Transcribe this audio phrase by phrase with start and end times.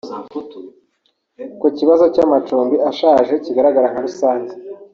[1.59, 4.53] Ku kibazo cy’amacumbi ashaje kigaragara nka rusange